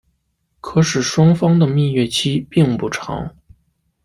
[0.61, 3.35] 可使双方的蜜月期并不长。